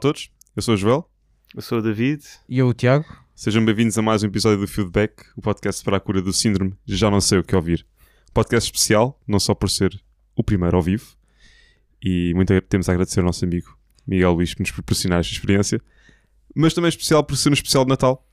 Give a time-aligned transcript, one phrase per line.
[0.00, 1.10] Olá a todos, eu sou o Joel.
[1.54, 2.24] Eu sou o David.
[2.48, 3.04] E eu, o Tiago.
[3.34, 6.74] Sejam bem-vindos a mais um episódio do Feedback, o podcast para a cura do síndrome
[6.86, 7.86] de já não sei o que ouvir.
[8.32, 10.02] Podcast especial, não só por ser
[10.34, 11.04] o primeiro ao vivo,
[12.02, 15.78] e muito temos a agradecer ao nosso amigo Miguel Luís por nos proporcionar esta experiência,
[16.56, 18.26] mas também especial por ser um especial de Natal,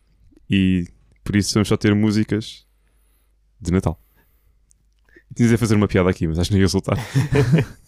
[0.50, 0.88] e
[1.22, 2.66] por isso vamos só ter músicas
[3.60, 4.02] de Natal.
[5.36, 6.98] Tinhas a fazer uma piada aqui, mas acho que não ia resultar.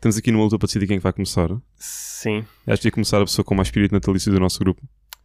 [0.00, 1.50] Estamos aqui numa luta para decidir quem é vai começar.
[1.76, 2.42] Sim.
[2.66, 4.80] Acho que ia começar a pessoa com mais espírito natalício do nosso grupo.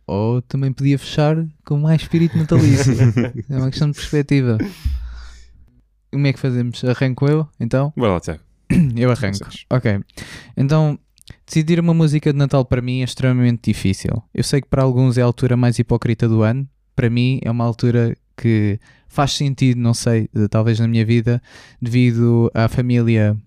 [0.05, 2.93] Ou também podia fechar com mais espírito natalício.
[3.49, 4.57] é uma questão de perspectiva.
[6.11, 6.83] Como é que fazemos?
[6.83, 7.93] Arranco eu, então?
[7.95, 8.41] Vai lá, Tiago.
[8.97, 9.47] Eu arranco.
[9.69, 9.97] Ok.
[10.57, 10.99] Então,
[11.45, 14.21] decidir uma música de Natal para mim é extremamente difícil.
[14.33, 16.67] Eu sei que para alguns é a altura mais hipócrita do ano.
[16.93, 21.41] Para mim é uma altura que faz sentido, não sei, talvez na minha vida,
[21.81, 23.37] devido à família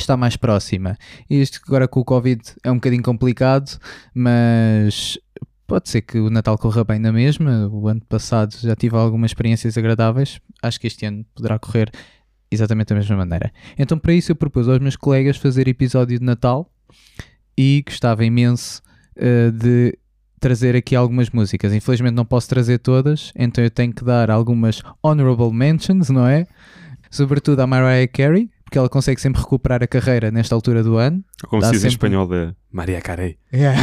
[0.00, 0.96] está mais próxima.
[1.28, 3.78] Isto agora com o Covid é um bocadinho complicado,
[4.14, 5.18] mas
[5.66, 7.68] pode ser que o Natal corra bem na mesma.
[7.68, 10.40] O ano passado já tive algumas experiências agradáveis.
[10.62, 11.90] Acho que este ano poderá correr
[12.50, 13.52] exatamente da mesma maneira.
[13.78, 16.70] Então, para isso, eu propus aos meus colegas fazer episódio de Natal
[17.56, 18.82] e gostava imenso
[19.16, 19.98] uh, de
[20.38, 21.72] trazer aqui algumas músicas.
[21.72, 26.46] Infelizmente não posso trazer todas, então eu tenho que dar algumas honorable mentions, não é?
[27.10, 31.24] Sobretudo a Mariah Carey, porque ela consegue sempre recuperar a carreira nesta altura do ano.
[31.46, 31.88] Como se diz sempre...
[31.88, 33.38] em espanhol de Maria Carey.
[33.54, 33.80] Yeah.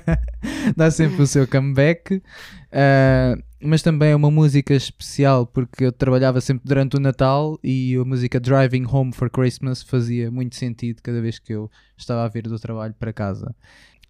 [0.74, 2.14] Dá sempre o seu comeback.
[2.16, 7.94] Uh, mas também é uma música especial porque eu trabalhava sempre durante o Natal e
[7.94, 12.28] a música Driving Home for Christmas fazia muito sentido cada vez que eu estava a
[12.28, 13.54] vir do trabalho para casa.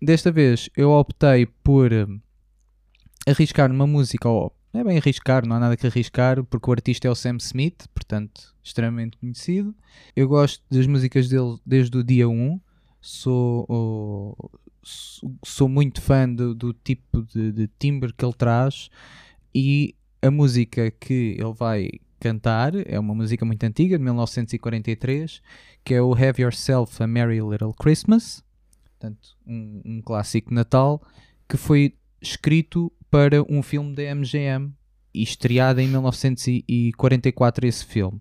[0.00, 1.90] Desta vez eu optei por
[3.27, 6.72] arriscar numa música, ou não é bem arriscar, não há nada que arriscar, porque o
[6.72, 9.74] artista é o Sam Smith, portanto, extremamente conhecido.
[10.14, 12.60] Eu gosto das músicas dele desde o dia 1,
[13.00, 14.50] sou,
[15.44, 18.90] sou muito fã do, do tipo de, de timbre que ele traz
[19.54, 25.40] e a música que ele vai cantar é uma música muito antiga, de 1943,
[25.84, 28.42] que é o Have Yourself a Merry Little Christmas,
[28.84, 31.00] portanto, um, um clássico Natal,
[31.48, 34.72] que foi escrito para um filme da MGM
[35.14, 38.20] e estreado em 1944 esse filme.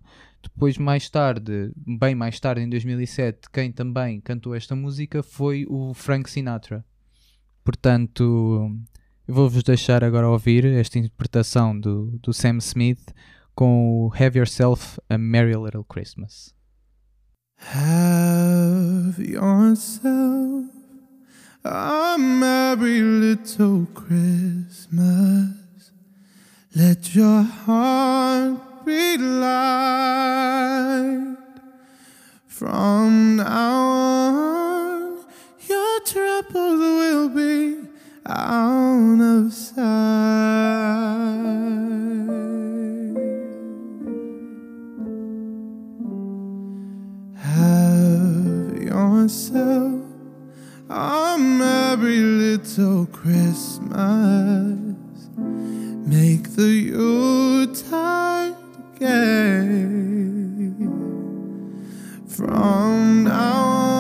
[0.54, 5.94] Depois, mais tarde, bem mais tarde, em 2007, quem também cantou esta música foi o
[5.94, 6.86] Frank Sinatra.
[7.64, 8.72] Portanto,
[9.28, 13.14] vou-vos deixar agora ouvir esta interpretação do, do Sam Smith
[13.56, 16.54] com o Have Yourself a Merry Little Christmas.
[17.58, 20.70] Have yourself
[21.64, 25.50] a merry little Christmas.
[26.76, 28.75] Let your heart
[29.18, 29.86] light.
[32.48, 35.26] From now on,
[35.68, 37.88] your troubles will be
[38.26, 39.86] out of sight.
[47.38, 50.02] Have yourself
[50.90, 54.86] a merry little Christmas.
[56.08, 58.56] Make the Yuletide
[58.98, 59.08] From
[63.26, 63.95] now on,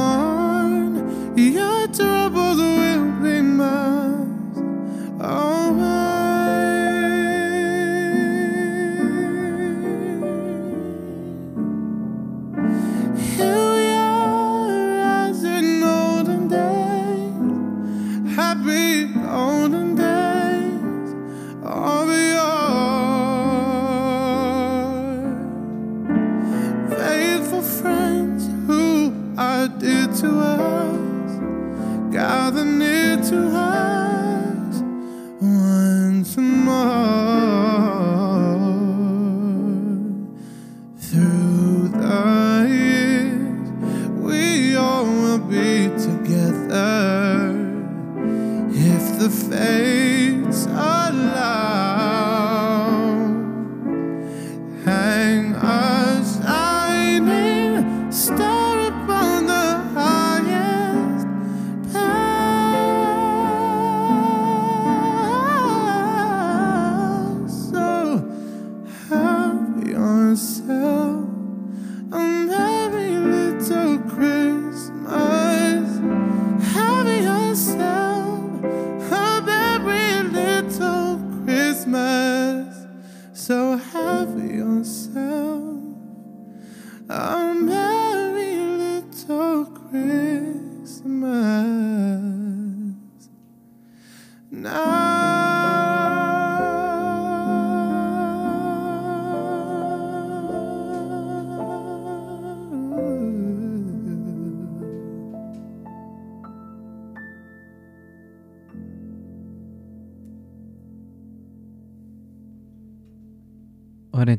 [30.25, 30.55] to us,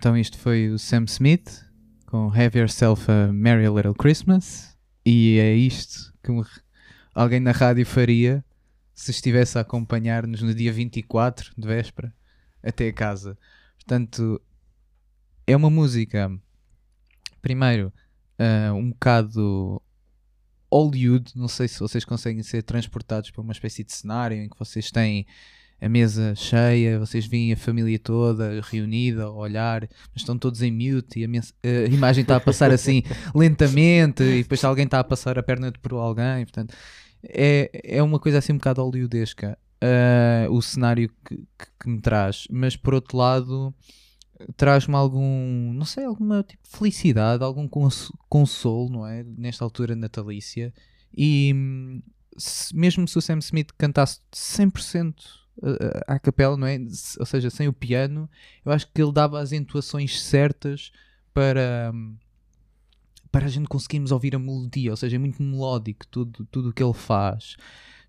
[0.06, 1.64] então isto foi o Sam Smith
[2.06, 4.78] com Have Yourself a Merry Little Christmas.
[5.04, 6.30] E é isto que
[7.12, 8.44] alguém na rádio faria
[8.94, 12.14] se estivesse a acompanhar-nos no dia 24 de véspera
[12.62, 13.36] até casa.
[13.74, 14.40] Portanto,
[15.44, 16.30] é uma música,
[17.42, 17.92] primeiro,
[18.38, 19.82] ah, um bocado
[20.70, 21.32] Hollywood.
[21.34, 24.88] Não sei se vocês conseguem ser transportados para uma espécie de cenário em que vocês
[24.92, 25.26] têm
[25.80, 29.82] a mesa cheia, vocês veem a família toda reunida a olhar,
[30.12, 33.02] mas estão todos em mute e a, mens- a imagem está a passar assim
[33.34, 36.74] lentamente e depois alguém está a passar a perna por alguém, portanto
[37.22, 42.00] é, é uma coisa assim um bocado hollywoodesca ah, o cenário que, que- que me
[42.00, 43.74] traz, mas por outro lado
[44.56, 49.24] traz-me algum, não sei, alguma tipo de felicidade, algum cons- consolo, não é?
[49.24, 50.72] Nesta altura natalícia
[51.16, 52.02] e hum,
[52.36, 55.14] se- mesmo se o Sam Smith cantasse 100%
[55.58, 56.78] uh, à capela, não é?
[57.18, 58.28] Ou seja, sem o piano,
[58.64, 60.92] eu acho que ele dava as entoações certas
[61.32, 62.16] para hum,
[63.30, 66.72] para a gente conseguirmos ouvir a melodia, ou seja, é muito melódico tudo tudo o
[66.72, 67.56] que ele faz.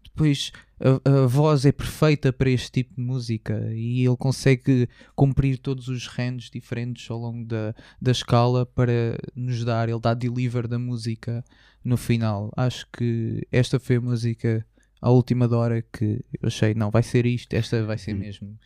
[0.03, 5.57] Depois a, a voz é perfeita para este tipo de música e ele consegue cumprir
[5.57, 10.67] todos os ranges diferentes ao longo da, da escala para nos dar, ele dá deliver
[10.67, 11.43] da música
[11.83, 12.51] no final.
[12.55, 14.65] Acho que esta foi a música
[15.01, 18.19] à última hora que eu achei, não, vai ser isto, esta vai ser Hum.
[18.19, 18.59] mesmo,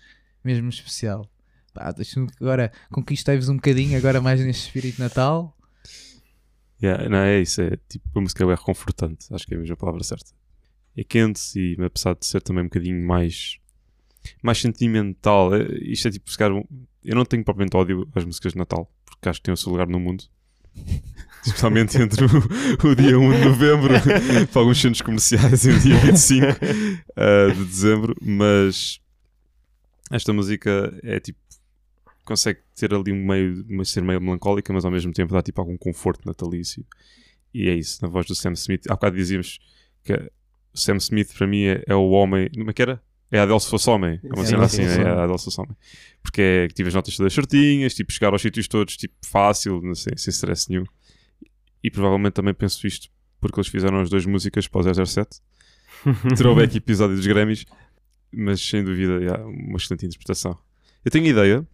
[0.44, 1.30] mesmo especial.
[1.74, 1.94] Pá,
[2.39, 5.56] agora conquistei-vos um bocadinho, agora mais neste espírito Natal.
[6.83, 9.75] Yeah, não, é isso, é tipo, a música é reconfortante, acho que é a mesma
[9.78, 10.31] palavra certa.
[10.98, 13.57] É quente e apesar de ser também um bocadinho mais
[14.44, 16.63] mais sentimental, é- isto é tipo, se calhar,
[17.04, 19.72] eu não tenho propriamente ódio às músicas de Natal, porque acho que tem o seu
[19.72, 20.24] lugar no mundo.
[21.44, 23.94] Especialmente entre o, o dia 1 de novembro
[24.54, 29.00] para alguns centros comerciais e o dia 25 uh, de dezembro, mas
[30.12, 31.40] esta música é tipo
[32.24, 35.60] consegue ter ali um meio, uma ser meio melancólica, mas ao mesmo tempo dá tipo
[35.60, 36.86] algum conforto natalício.
[37.54, 38.90] E é isso, na voz do Sam Smith.
[38.90, 39.60] Há bocado dizíamos
[40.04, 40.32] que
[40.74, 42.50] Sam Smith para mim é, é o homem.
[42.56, 43.02] Como é que era?
[43.31, 44.19] É a Adele se fosse homem.
[44.24, 45.01] É uma cena sim, assim, sim.
[45.01, 45.75] é a Adele se fosse homem.
[46.22, 49.81] Porque é que tive as notas todas certinhas, tipo, chegar aos sítios todos, tipo, fácil,
[49.81, 50.83] não sei, sem stress nenhum.
[51.83, 55.39] E provavelmente também penso isto porque eles fizeram as duas músicas para o 007.
[56.38, 57.66] Throwback episódio dos Grammys,
[58.31, 60.57] mas sem dúvida é uma excelente interpretação.
[61.04, 61.66] Eu tenho ideia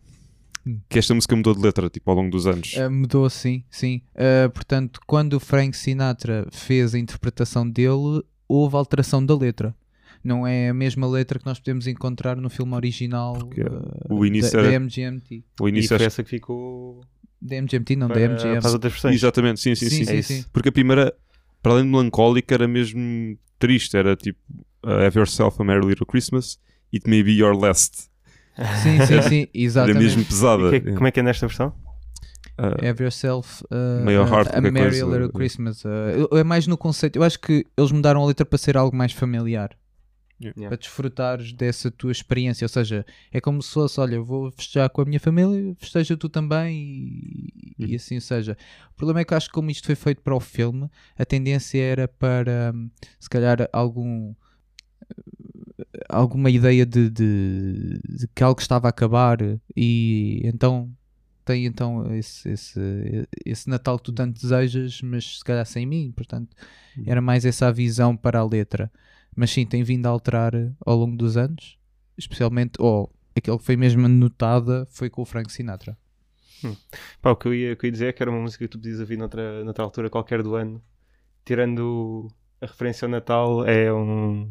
[0.90, 2.74] que esta música mudou de letra tipo, ao longo dos anos.
[2.74, 4.02] Uh, mudou sim, sim.
[4.16, 9.76] Uh, portanto, quando o Frank Sinatra fez a interpretação dele, houve alteração da letra.
[10.24, 14.26] Não é a mesma letra que nós podemos encontrar no filme original Porque uh, o
[14.26, 15.44] início da, da era- MGMT.
[15.60, 17.02] O E início foi acho- essa que ficou
[17.42, 18.60] Da MGMT, não, para, da MGM.
[18.60, 19.16] para as outras versões.
[19.16, 20.04] Exatamente, sim, sim, sim.
[20.06, 20.46] sim, É sim.
[20.52, 21.14] Porque a primeira,
[21.62, 23.96] para além de melancólica, era mesmo triste.
[23.96, 24.40] Era tipo
[24.86, 26.60] uh, Have Yourself a Merry Little Christmas,
[26.94, 28.10] It May Be Your Last.
[28.82, 30.00] Sim, sim, sim, Era exatamente.
[30.04, 30.76] mesmo pesada.
[30.76, 31.74] E que- como é que é nesta versão?
[32.60, 35.06] Uh, Have yourself uh, hard a, Merry coisa.
[35.06, 35.86] Little Christmas.
[35.86, 37.18] Uh, é mais no conceito.
[37.18, 39.78] Eu acho que eles mudaram a letra para ser algo mais familiar.
[40.40, 40.68] Yeah.
[40.68, 42.64] Para desfrutares dessa tua experiência.
[42.66, 46.30] Ou seja, é como se fosse: olha, vou festejar com a minha família, festeja tu
[46.30, 47.96] também e, e Uhum.
[47.96, 48.56] assim seja.
[48.92, 51.82] O problema é que acho que, como isto foi feito para o filme, a tendência
[51.82, 52.90] era para hum,
[53.20, 54.34] se calhar algum
[56.10, 59.38] alguma ideia de, de- de que algo estava a acabar
[59.76, 60.90] e então
[61.46, 62.80] tem então esse, esse,
[63.46, 66.56] esse Natal que tu tanto desejas, mas se calhar sem mim, portanto
[67.06, 68.92] era mais essa a visão para a letra.
[69.38, 70.52] Mas sim, tem vindo a alterar
[70.86, 71.78] ao longo dos anos,
[72.18, 75.96] especialmente, ou aquele que foi mesmo notada foi com o Frank Sinatra.
[77.22, 78.66] Pá, o, que eu ia, o que eu ia dizer é que era uma música
[78.66, 80.82] que tu podias ouvir noutra, noutra altura qualquer do ano.
[81.46, 82.28] Tirando
[82.60, 84.50] a referência ao Natal, é um,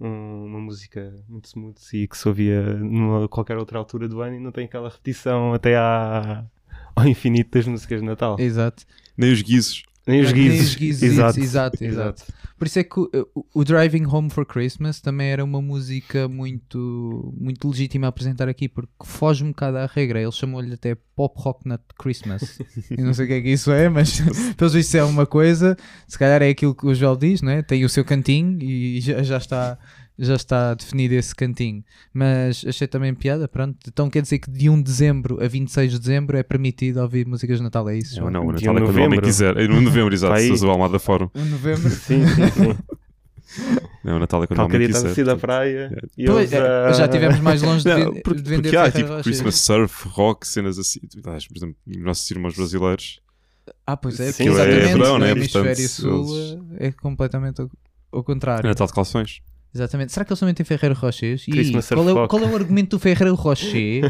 [0.00, 4.36] um- uma música muito smooth e que se ouvia numa qualquer outra altura do ano
[4.36, 6.44] e não tem aquela repetição até à,
[6.94, 8.36] ao infinito das músicas de Natal.
[8.38, 8.84] Exato.
[9.16, 9.82] nem os guizos.
[10.06, 11.40] Nem os guizos, Exato.
[11.40, 12.22] exato, exato.
[12.58, 13.08] Por isso é que o,
[13.54, 18.68] o- Driving Home for Christmas também era uma música muito, muito legítima a apresentar aqui,
[18.68, 20.20] porque foge um bocado à regra.
[20.20, 22.58] Eles chamam-lhe até Pop Rock Nut Christmas.
[22.90, 24.20] Eu não sei o que é que isso é, mas
[24.58, 25.74] pelo visto é uma coisa.
[26.06, 27.62] Se calhar é aquilo que o Joel diz, não é?
[27.62, 29.78] Tem o seu cantinho e já, já está.
[30.22, 33.48] Já está definido esse cantinho, mas achei também piada.
[33.48, 36.98] Pronto, então quer dizer que de 1 de dezembro a 26 de dezembro é permitido
[37.00, 38.16] ouvir músicas de Natal, é isso?
[38.16, 38.30] Não, Joel?
[38.32, 39.22] não, o Natal é quando o homem novembro.
[39.26, 39.56] quiser.
[39.56, 40.38] É no novembro, exato.
[40.40, 41.30] Se usa o Almada Fórum.
[41.34, 41.88] 1 de novembro.
[41.90, 42.78] Sim, sim, sim.
[44.04, 45.14] É o Natal é quando Qualquer dia estás a quiser.
[45.16, 48.42] sair da praia e Pois, eles, é, já estivemos mais longe de, Não, de porque,
[48.42, 49.22] vender porque há tipo.
[49.22, 51.00] Christmas surf, rock, cenas assim.
[51.22, 53.20] Por exemplo, os nossos irmãos brasileiros.
[53.86, 55.30] Ah, pois é, Sim, porque aquilo é exatamente, verão, no né?
[55.32, 57.70] hemisfério Portanto, sul eles- é completamente ao,
[58.12, 58.68] ao contrário.
[58.68, 59.40] Natal de calções.
[59.74, 60.12] Exatamente.
[60.12, 61.46] Será que eles somente têm Ferreiro Rochers?
[61.46, 64.02] E qual é, qual é o argumento do Ferreiro Rocher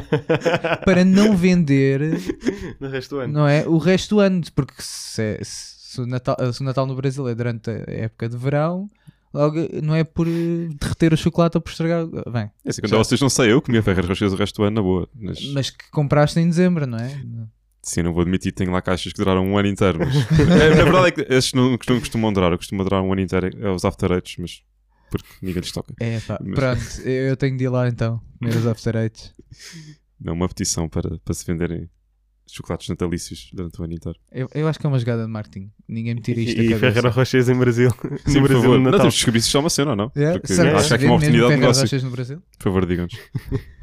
[0.85, 2.01] para não vender
[2.81, 3.33] no resto do ano.
[3.33, 4.41] não é, o resto do ano?
[4.55, 8.29] Porque se, é- se o Natal, se o Natal no Brasil é durante a época
[8.29, 8.89] de verão,
[9.35, 12.07] logo não é por eh, derreter o chocolate ou por estragar.
[12.07, 14.77] Bem, É assim, quando vocês não sei, eu comia Ferreiros Rochers o resto do ano
[14.77, 15.09] na boa.
[15.15, 17.21] Mas, mas que compraste em dezembro, não é?
[17.83, 19.99] sim, não vou admitir, tenho lá caixas que duraram um ano inteiro.
[19.99, 20.15] Mas,
[20.63, 22.53] É, na verdade é que estes não, não costumam durar.
[22.53, 23.51] Eu costumo durar um ano inteiro.
[23.61, 24.63] É os After mas
[25.11, 25.95] porque ninguém lhes toca.
[26.01, 29.35] É, pá, Mas- pronto, eu tenho de ir lá então, os after eights.
[30.21, 31.89] Não, uma petição para, para se venderem
[32.47, 34.19] chocolates natalícios durante o ano inteiro.
[34.31, 35.71] Eu, eu acho que é uma jogada de marketing.
[35.89, 36.87] Ninguém me tira isto da E, e cabeça.
[36.93, 37.91] Ferreira Rochers em Brasil.
[37.91, 37.97] Sim,
[38.35, 38.79] no por Brasil favor.
[38.79, 38.99] no Não Natal.
[39.01, 40.13] temos de descobrir se isto é uma cena ou não.
[40.15, 40.33] É?
[40.39, 42.03] Porque Será acho que aqui uma oportunidade de negócio.
[42.05, 42.43] No Brasil?
[42.59, 43.15] Por favor, digam-nos.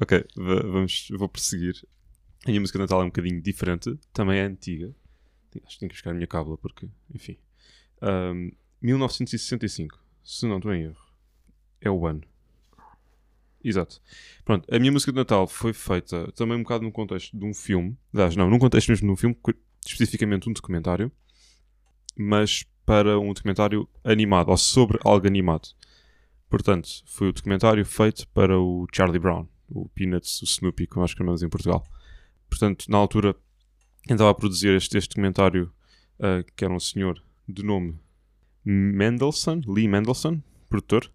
[0.00, 1.74] ok, va- vamos, vou prosseguir.
[2.44, 4.94] A minha música de Natal é um bocadinho diferente, também é antiga.
[5.64, 7.36] Acho que tenho que buscar a minha cábula porque, enfim.
[8.02, 8.50] Ahm,
[8.82, 11.06] 1965, se não estou em erro,
[11.80, 12.22] é o ano.
[13.62, 14.00] Exato.
[14.44, 17.52] Pronto, a minha música de Natal foi feita também um bocado no contexto de um
[17.52, 17.98] filme.
[18.14, 19.36] Aliás, não, num contexto mesmo de um filme,
[19.84, 21.10] especificamente um documentário,
[22.16, 25.68] mas para um documentário animado, ou sobre algo animado.
[26.48, 31.10] Portanto, foi o documentário feito para o Charlie Brown, o Peanuts, o Snoopy, como nós
[31.10, 31.84] chamamos em Portugal.
[32.48, 33.34] Portanto, na altura,
[34.04, 35.72] quem estava a produzir este, este documentário,
[36.20, 37.98] ah, que era um senhor de nome
[38.66, 41.08] Mendelssohn, Lee Mendelssohn, produtor,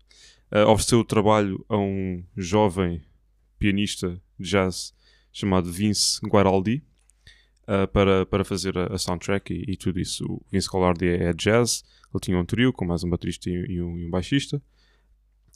[0.49, 3.01] ah, ofereceu o trabalho a um jovem
[3.59, 4.93] pianista de jazz
[5.33, 6.81] chamado Vince Guaraldi
[7.67, 10.25] ah, para, para fazer a, a soundtrack e, e tudo isso.
[10.25, 13.53] O Vince Guaraldi é, é jazz, ele tinha um trio com mais um baterista e,
[13.53, 14.61] e um, e um baixista.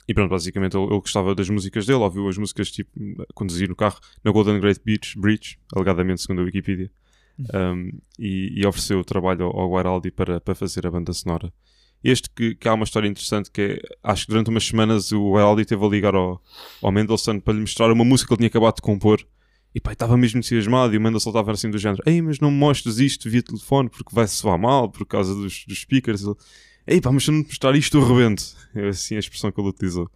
[0.08, 2.92] E pronto, basicamente ele, ele gostava das músicas dele, ouviu as músicas tipo
[3.34, 6.92] conduzir no carro na Golden Gate Beach, Bridge, alegadamente segundo a Wikipedia,
[7.40, 11.52] um, e, e ofereceu o trabalho ao, ao Guaraldi para, para fazer a banda sonora.
[12.08, 15.32] Este que, que há uma história interessante que é, acho que durante umas semanas o
[15.32, 16.40] Guaraldi teve a ligar ao,
[16.80, 19.26] ao Mendelssohn para lhe mostrar uma música que ele tinha acabado de compor
[19.74, 22.52] e pá, estava mesmo entusiasmado e o Mendelssohn estava assim do género Ei, mas não
[22.52, 26.22] me mostres isto via telefone porque vai soar mal por causa dos, dos speakers.
[26.22, 26.36] Ele,
[26.86, 28.56] Ei pá, mas se não te mostrar isto eu rebento.
[28.76, 30.08] É assim a expressão que ele utilizou.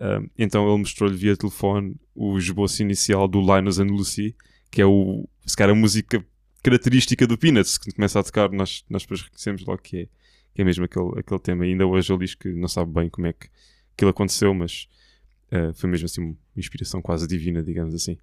[0.00, 4.34] Um, então ele mostrou-lhe via telefone o esboço inicial do Linus and Lucy,
[4.70, 6.24] que é o, se calhar a música
[6.62, 10.08] característica do Peanuts, que começa a tocar, nós, nós depois reconhecemos logo que é,
[10.56, 11.66] que é mesmo aquele, aquele tema.
[11.66, 13.46] E ainda hoje ele diz que não sabe bem como é que
[13.92, 14.88] aquilo aconteceu, mas
[15.52, 18.16] uh, foi mesmo assim uma inspiração quase divina, digamos assim.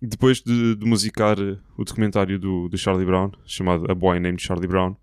[0.00, 4.42] Depois de, de musicar uh, o documentário do, do Charlie Brown, chamado A Boy Named
[4.42, 4.94] Charlie Brown,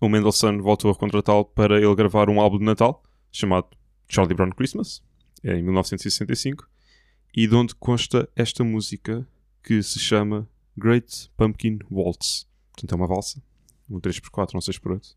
[0.00, 3.66] o Mendelssohn voltou a contratá-lo para ele gravar um álbum de Natal chamado
[4.08, 5.02] Charlie Brown Christmas,
[5.42, 6.68] em 1965,
[7.34, 9.26] e de onde consta esta música
[9.64, 12.46] que se chama Great Pumpkin Waltz.
[12.70, 13.42] Portanto, é uma valsa,
[13.90, 15.16] um 3x4, um 6x8.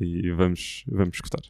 [0.00, 1.42] E vamos, vamos escutar.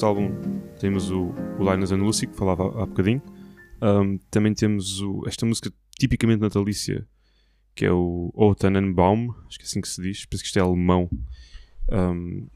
[0.00, 0.30] Neste álbum
[0.78, 3.22] temos o, o Linus and Lucy, que falava há, há bocadinho.
[3.82, 7.06] Um, também temos o- esta música tipicamente natalícia,
[7.74, 10.58] que é o O Tannenbaum, acho que é assim que se diz, penso que isto
[10.58, 11.08] é alemão.
[11.92, 12.46] Um,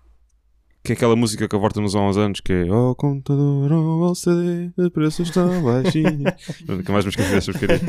[0.84, 4.70] que é aquela música que avorta-nos há uns anos, que é Oh computador, oh LCD,
[4.76, 6.24] o preço está baixinho.
[6.68, 7.80] Nunca mais me esqueci desta porcaria.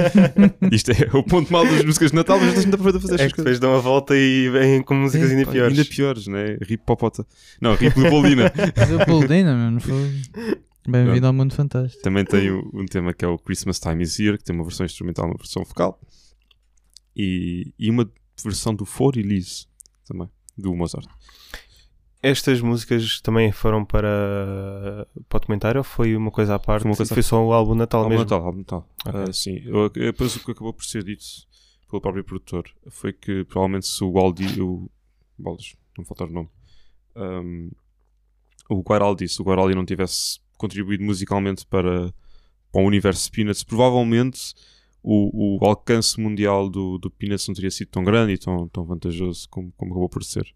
[0.72, 3.26] Isto é o ponto mal das músicas de Natal, mas estás muito a fazer É
[3.26, 3.36] estas que coisas.
[3.36, 5.78] depois dão a volta e vêm com músicas ainda Pá, piores.
[5.78, 6.58] Ainda piores, né?
[6.62, 7.28] Rip Popota.
[7.60, 8.54] Não, Rip Leopoldina.
[8.88, 9.82] Leopoldina, mano.
[9.82, 10.22] Foi...
[10.88, 12.02] Bem-vindo ao mundo fantástico.
[12.02, 14.86] Também tem um tema que é o Christmas Time is Here, que tem uma versão
[14.86, 16.00] instrumental e uma versão vocal.
[17.14, 18.10] E, e uma
[18.42, 19.66] versão do For Elise
[20.08, 21.10] também, do Mozart.
[22.28, 26.82] Estas músicas também foram para, para o documentário ou foi uma coisa à parte?
[26.84, 28.24] Foi uma coisa foi só o álbum Natal Álbum mesmo?
[28.24, 28.90] Natal, álbum Natal.
[29.06, 29.22] Ok.
[29.22, 31.24] Ah, sim, Eu- eu- depois o que acabou por ser dito
[31.90, 34.90] pelo próprio produtor foi que provavelmente se o Aldi, o
[35.38, 36.50] Bolas, não me falta o nome,
[37.16, 37.70] um,
[38.70, 42.12] o Guaraldi, se o Guaraldi não tivesse contribuído musicalmente para,
[42.72, 44.54] para o universo Peanuts, provavelmente
[45.04, 48.84] o, o alcance mundial do, do Peanuts não teria sido tão grande e tão, tão
[48.84, 50.52] vantajoso como, como acabou por ser.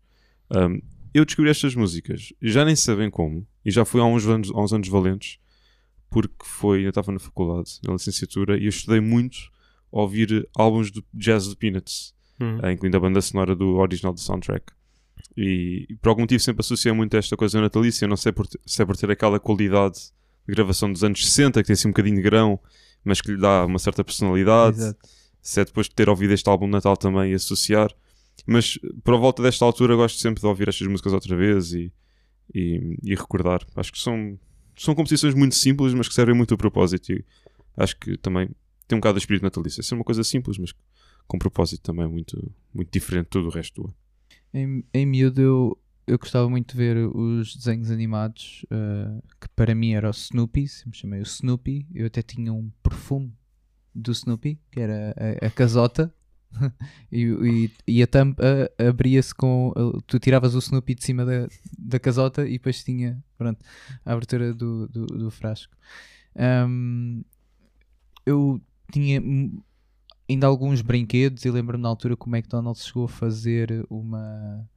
[0.50, 0.82] Um,
[1.14, 4.62] eu descobri estas músicas, já nem sabem como, e já fui há uns anos, há
[4.62, 5.38] uns anos valentes,
[6.10, 9.38] porque foi, eu estava na faculdade, na licenciatura, e eu estudei muito
[9.94, 12.58] a ouvir álbuns de jazz do Peanuts, Hum.
[12.64, 14.64] eh, incluindo a banda sonora do original do soundtrack.
[15.36, 18.48] E, e por algum motivo sempre associei muito a esta coisa natalícia, não sei por,
[18.66, 20.00] se é por ter aquela qualidade
[20.48, 22.58] de gravação dos anos 60, que tem assim um bocadinho de grão,
[23.04, 25.00] mas que lhe dá uma certa personalidade, Exato.
[25.42, 27.92] se é depois de ter ouvido este álbum de Natal também e associar.
[28.50, 31.94] Mas por a volta desta altura gosto sempre de ouvir estas músicas outra vez e,
[32.54, 33.62] e, e recordar.
[33.76, 34.40] Acho que são,
[34.76, 37.12] são composições muito simples, mas que servem muito a propósito.
[37.12, 37.24] E
[37.78, 38.50] acho que também
[38.88, 39.82] tem um bocado de espírito natalício.
[39.82, 40.74] É ser uma coisa simples, mas
[41.28, 43.96] com propósito também muito, muito diferente de todo o resto do ano.
[44.52, 49.76] Em, em miúdo eu, eu gostava muito de ver os desenhos animados eh, que para
[49.76, 51.86] mim era o Snoopy, sempre chamei o Snoopy.
[51.94, 53.32] Eu até tinha um perfume
[53.94, 56.12] do Snoopy, que era a, a casota.
[57.12, 58.44] e, e, e a tampa
[58.78, 59.74] abria-se com.
[60.08, 63.64] Tu tiravas o Snoopy de cima da, da casota e depois tinha pronto,
[64.06, 65.76] a abertura do, do, do frasco.
[66.36, 67.22] Ahm,
[68.26, 69.22] eu tinha
[70.30, 74.68] ainda alguns brinquedos e lembro-me na altura que o McDonald's chegou a fazer uma.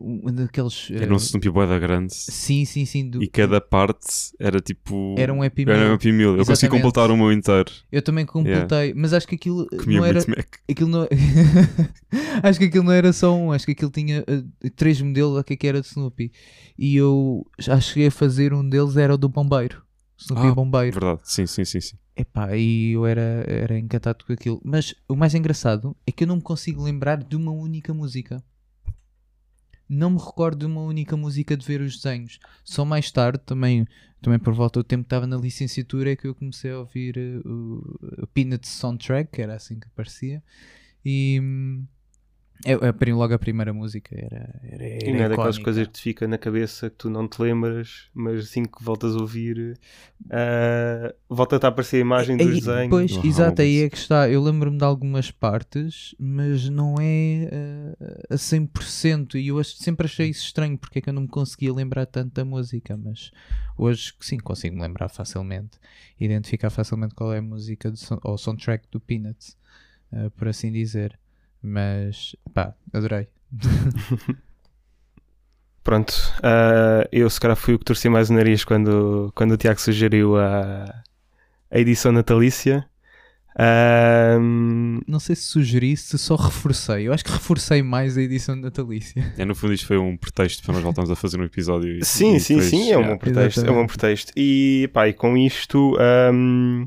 [0.00, 0.90] Um daqueles.
[0.90, 3.08] Era eh, um Snoopy Boeda grande Sim, sim, sim.
[3.08, 4.06] do- e cada parte
[4.38, 5.14] era tipo.
[5.18, 5.94] Era um Happy Era um Meal.
[5.94, 6.36] Happy Meal.
[6.36, 7.70] Eu consegui completar o meu inteiro.
[7.90, 10.20] Eu também completei, mas acho que aquilo Comia não era.
[10.28, 10.46] Mac.
[10.70, 11.08] Aquilo não...
[12.42, 15.54] acho que aquilo não era só um, acho que aquilo tinha eh, três modelos, que
[15.54, 16.32] é que era de Snoopy.
[16.78, 19.82] E eu já cheguei a fazer um deles, era o do bombeiro.
[20.18, 20.92] Snoopy Ah, Bombeiro.
[20.98, 21.80] Verdade, sim, sim, sim.
[21.80, 21.96] sim.
[22.16, 24.60] Epá, e eu era, era encantado com aquilo.
[24.64, 28.42] Mas o mais engraçado é que eu não me consigo lembrar de uma única música.
[29.88, 32.38] Não me recordo de uma única música de ver os desenhos.
[32.64, 33.86] Só mais tarde, também,
[34.20, 37.16] também por volta do tempo que estava na licenciatura, é que eu comecei a ouvir
[37.16, 40.42] eh, o, o Peanuts Soundtrack, que era assim que parecia.
[41.04, 41.40] E
[42.64, 44.14] hum, eu aprendi logo a primeira música.
[44.16, 47.10] Era, era, era E não é daquelas coisas que te fica na cabeça que tu
[47.10, 49.78] não te lembras, mas assim que voltas a ouvir,
[50.30, 52.88] ah, volta-te a aparecer a imagem dos Aí- desenhos.
[52.90, 54.28] Pois, do exato, aí é que está.
[54.28, 57.96] Eu lembro-me de algumas partes, mas não é eh,
[58.30, 59.34] a 100%.
[59.38, 62.32] E eu sempre achei isso estranho, porque é que eu não me conseguia lembrar tanto
[62.34, 62.96] da música.
[62.96, 63.30] Mas
[63.76, 65.78] hoje, sim, consigo me lembrar facilmente.
[66.18, 69.56] Identificar facilmente qual é a música do, ou o soundtrack do Peanuts,
[70.12, 71.18] eh, por assim dizer.
[71.66, 73.26] Mas, pá, adorei.
[75.82, 79.56] Pronto, ah, eu se calhar fui o que torci mais o nariz quando, quando o
[79.56, 81.02] Tiago sugeriu a,
[81.70, 82.88] a edição natalícia.
[85.06, 87.08] Não sei se sugeri, se só reforcei.
[87.08, 89.32] Eu acho que reforcei mais a edição natalícia.
[89.36, 91.98] É, no fundo, isto foi um pretexto para nós voltarmos a fazer um episódio.
[91.98, 93.08] e- Sim, e sim, depois, sim, é um yeah.
[93.08, 93.60] bom pretexto.
[93.60, 93.88] É um bom Exatamente.
[93.88, 94.32] pretexto.
[94.36, 96.86] E, pá, e com isto ahm,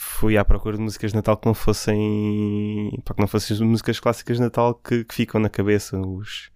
[0.00, 3.60] fui à procura de músicas de Natal que não fossem pá, que não fossem as
[3.60, 5.98] músicas clássicas de Natal que, que ficam na cabeça.
[6.00, 6.50] Os,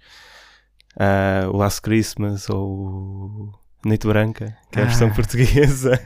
[0.99, 3.53] ah, o Last Christmas ou
[3.85, 5.15] Noite Branca, que é a versão Ah.
[5.15, 6.01] portuguesa.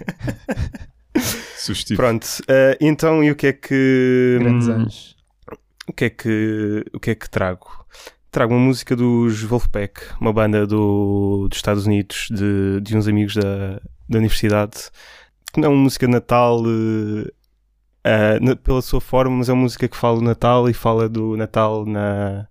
[1.57, 1.96] Sugestivo.
[2.01, 4.38] Pronto, ah, então e o que é que.
[4.40, 5.16] Grandes hum, anos.
[5.88, 7.87] o que é que o que é que trago?
[8.33, 13.35] Trago uma música dos Wolfpack, uma banda do, dos Estados Unidos, de, de uns amigos
[13.35, 14.90] da, da universidade,
[15.52, 16.62] que não é uma música de Natal
[18.04, 21.08] ah, na- pela sua forma, mas é uma música que fala do Natal e fala
[21.08, 22.46] do Natal na,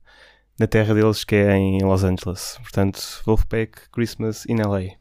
[0.60, 2.58] na terra deles, que é em Los Angeles.
[2.62, 4.98] Portanto, Wolfpack, Christmas in LA.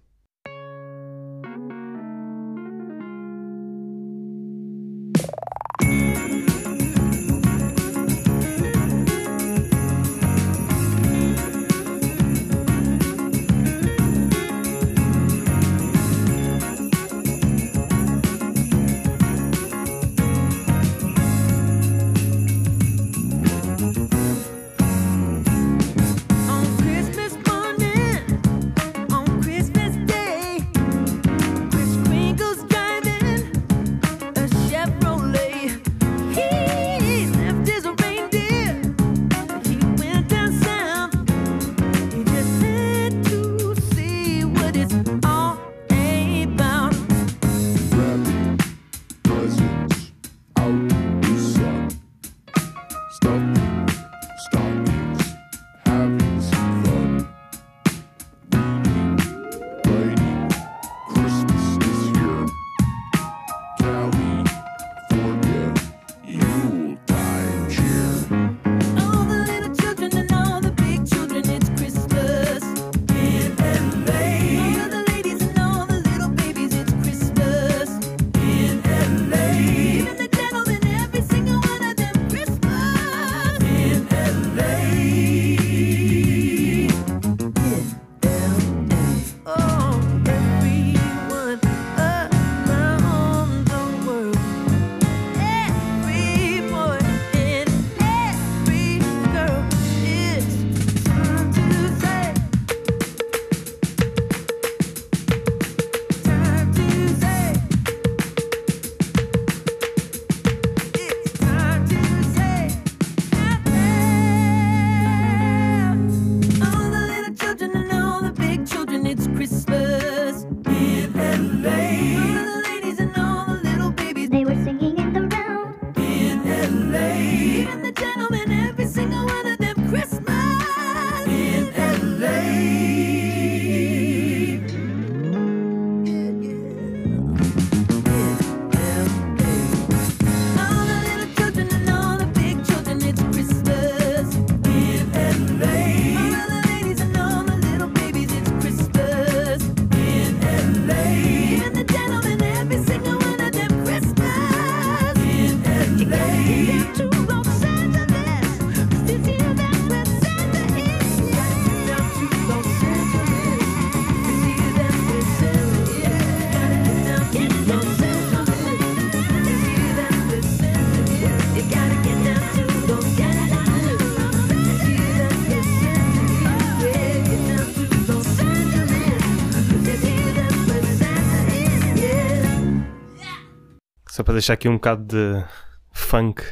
[184.37, 185.45] Deixar aqui um bocado de
[185.93, 186.43] funk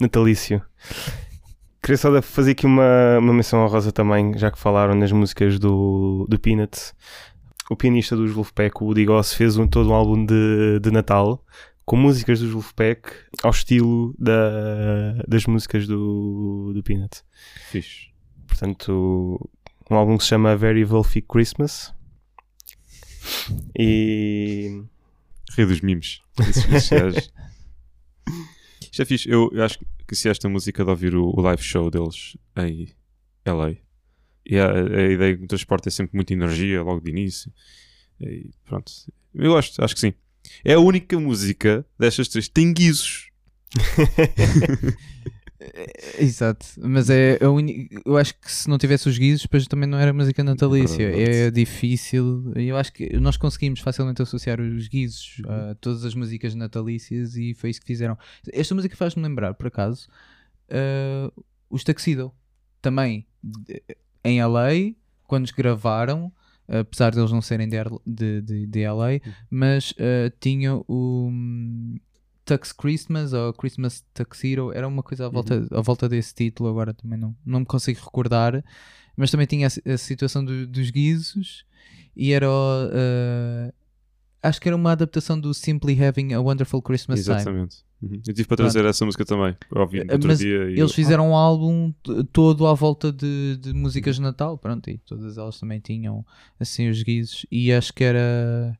[0.00, 0.62] natalício.
[1.82, 6.26] Queria só fazer aqui uma, uma menção honrosa também, já que falaram nas músicas do,
[6.28, 6.94] do Peanuts.
[7.70, 11.44] O pianista dos Wolfpack, o Woody Goss, fez um, todo um álbum de, de Natal
[11.84, 13.10] com músicas dos Wolfpack
[13.42, 17.24] ao estilo da, das músicas do, do Peanuts.
[17.70, 18.12] Fixe.
[18.46, 19.50] Portanto,
[19.90, 21.92] um álbum que se chama Very Wolfy Christmas.
[23.76, 24.84] E
[25.56, 25.80] Rei dos
[26.88, 27.32] gajos.
[28.80, 29.28] Isto é fixe.
[29.28, 32.88] Eu, eu acho que se esta música de ouvir o, o live show deles em
[33.46, 33.76] LA.
[34.44, 37.52] E a, a ideia que me transporta é sempre muita energia logo de início.
[38.20, 38.92] E pronto.
[39.34, 40.14] Eu gosto, acho que sim.
[40.64, 43.30] É a única música destas três que tem guizos.
[46.18, 49.88] Exato, mas é a uni- eu acho que se não tivesse os guizos, depois também
[49.88, 51.04] não era música natalícia.
[51.46, 52.52] É difícil.
[52.54, 57.54] Eu acho que nós conseguimos facilmente associar os guizos a todas as músicas natalícias e
[57.54, 58.16] foi isso que fizeram.
[58.52, 60.08] Esta música faz-me lembrar, por acaso,
[60.70, 62.32] uh, os Tuxedo
[62.80, 63.26] também
[64.24, 64.94] em LA,
[65.24, 66.32] quando os gravaram.
[66.68, 69.20] Apesar de eles não serem de, de, de, de LA,
[69.50, 71.96] mas uh, tinham o hum,
[72.56, 76.92] Tux Christmas ou Christmas Tuxedo, era uma coisa à volta, à volta desse título, agora
[76.94, 78.62] também não, não me consigo recordar,
[79.16, 81.64] mas também tinha a, a situação do- dos guizos
[82.16, 83.72] e era uh,
[84.42, 87.36] acho que era uma adaptação do Simply Having a Wonderful Christmas Time.
[87.36, 87.76] Exatamente.
[88.02, 88.20] Uhum.
[88.26, 89.56] Eu tive para trazer essa música também.
[89.70, 90.62] Ouvi Eh, outro mas dia.
[90.64, 91.92] Eles eu- fizeram um álbum
[92.32, 96.26] todo à volta de, de músicas de Natal, pronto, e todas elas também tinham
[96.58, 98.76] assim os guizos, e acho que era.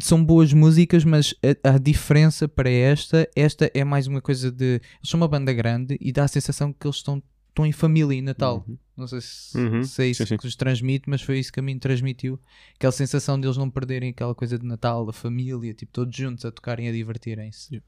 [0.00, 1.34] São boas músicas, mas
[1.64, 4.74] a, a diferença para esta, esta é mais uma coisa de.
[4.74, 8.16] Eles são uma banda grande e dá a sensação que eles estão, estão em família
[8.16, 8.64] em Natal.
[8.68, 8.78] Uhum.
[8.96, 9.82] Não sei se, Uhum.
[9.82, 10.36] se é isso Sim, sim.
[10.36, 12.38] que lhes transmite, mas foi isso que a mim transmitiu.
[12.76, 16.44] Aquela sensação de eles não perderem aquela coisa de Natal, da família, tipo, todos juntos
[16.44, 17.74] a tocarem, a divertirem-se.
[17.74, 17.86] Yeah.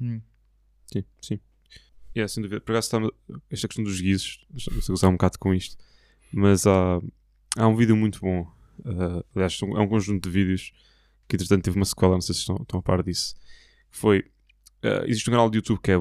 [0.00, 0.20] Hum.
[0.92, 1.40] Sim, sim.
[2.16, 2.60] Yeah, sem dúvida.
[2.60, 3.16] Por acaso está
[3.50, 5.76] esta questão dos guizos, deixa-me usar um bocado com isto,
[6.32, 7.00] mas há,
[7.56, 8.42] há um vídeo muito bom.
[8.78, 10.72] Uh, aliás, é um conjunto de vídeos
[11.28, 13.34] que entretanto teve uma sequela, não sei se estão, estão a par disso.
[13.90, 14.20] Foi.
[14.84, 15.96] uh, existe um canal de YouTube que é.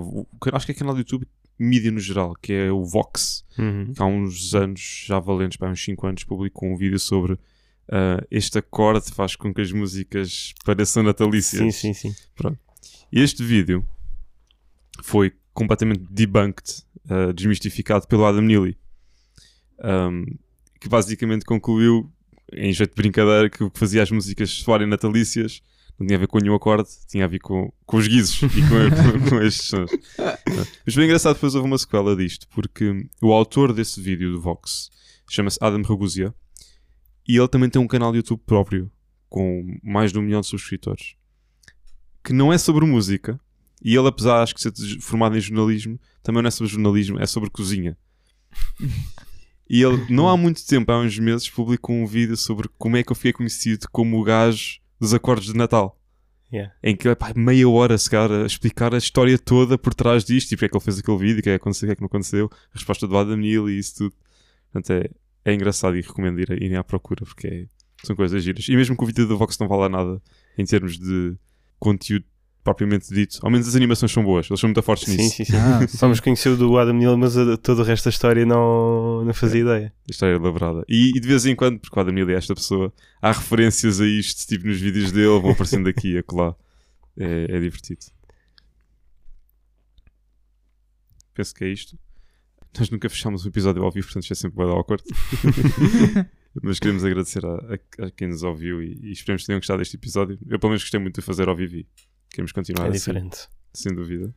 [0.53, 1.27] Acho que é canal de YouTube
[1.59, 3.93] mídia no geral, que é o Vox, Uhum.
[3.93, 7.33] que há uns anos, já valentes, para uns 5 anos, publicou um vídeo sobre.
[7.33, 11.62] uh, este acorde faz com que as músicas pareçam natalícias.
[11.75, 12.15] Sim, sim, sim.
[13.12, 13.86] E este vídeo
[15.03, 18.75] foi completamente debunked, uh, desmistificado pelo Adam Neely,
[19.83, 20.25] um,
[20.79, 22.12] que basicamente concluiu,
[22.55, 25.61] em jeito de brincadeira, que o que fazia as músicas soarem natalícias
[25.99, 28.61] Não tinha a ver com nenhum acorde, tinha a ver com, com os guizos e
[28.61, 29.91] com, com, com estes sons.
[30.85, 34.89] Mas foi engraçado, depois houve uma sequela disto, porque o autor desse vídeo do Vox
[35.29, 36.33] chama-se Adam Raguzia
[37.27, 38.91] e ele também tem um canal de YouTube próprio
[39.29, 41.15] com mais de um milhão de subscritores
[42.23, 43.39] que não é sobre música
[43.83, 47.25] e ele, apesar acho que ser formado em jornalismo, também não é sobre jornalismo, é
[47.25, 47.97] sobre cozinha.
[49.73, 53.01] E ele, não há muito tempo, há uns meses, publicou um vídeo sobre como é
[53.03, 55.99] que eu fiquei conhecido como o gajo dos acordes de Natal.
[56.51, 56.71] Yeah.
[56.83, 60.51] Em que, pá, meia hora, se calhar, a explicar a história toda por trás disto
[60.51, 61.91] e porque é que ele fez aquele vídeo, o que é que aconteceu, o que
[61.93, 64.15] é que não aconteceu, a resposta do Adam Neely e isso tudo.
[64.71, 65.09] Portanto, é,
[65.43, 67.65] é engraçado e recomendo ir, irem à procura porque é-
[68.03, 68.67] são coisas giras.
[68.69, 70.21] E mesmo que o vídeo da Vox não vale nada
[70.55, 71.36] em termos de
[71.79, 72.25] conteúdo
[72.63, 75.36] propriamente dito, ao menos as animações são boas, eles são muito fortes Sim, nisso.
[75.38, 75.56] sim, sim.
[75.58, 79.26] Ah, Só nos conheceu do Adam Neal, mas a- todo o resto da história não,
[79.26, 79.93] não fazia ideia.
[80.08, 80.84] A história elaborada.
[80.88, 83.99] E, e de vez em quando, porque o Adam Neely é esta pessoa, há referências
[83.99, 86.56] a isto, tipo nos vídeos dele, vão aparecendo aqui e acolá.
[87.17, 87.99] É, é divertido.
[91.34, 91.97] Penso que é isto.
[92.78, 95.04] Nós nunca fechámos um episódio ao vivo, portanto isto é sempre bem awkward.
[96.62, 99.80] Mas queremos agradecer a, a- a quem nos ouviu e, e esperemos que tenham gostado
[99.80, 100.38] deste episódio.
[100.47, 101.88] Eu pelo menos gostei muito de fazer ao vivo e
[102.34, 103.48] queremos continuar É assim diferente.
[103.74, 104.34] sem dúvida.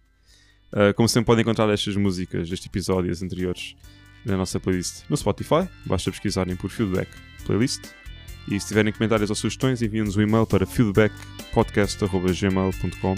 [0.73, 3.75] Uh, como sempre, podem encontrar estas músicas deste episódio e as anteriores
[4.25, 5.69] na nossa playlist no Spotify.
[5.85, 7.09] Basta pesquisarem por Feedback
[7.45, 7.83] Playlist.
[8.49, 13.15] E se tiverem comentários ou sugestões, enviem-nos um e-mail para feedbackpodcast.gmail.com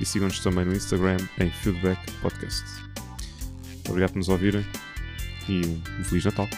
[0.00, 2.64] e sigam-nos também no Instagram em Feedback Podcast.
[3.88, 4.64] Obrigado por nos ouvirem
[5.48, 5.60] e
[5.98, 6.48] um Feliz Natal.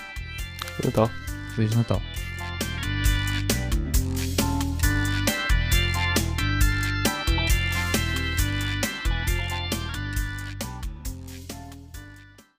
[0.84, 1.10] Natal.
[1.54, 2.02] Feliz Natal.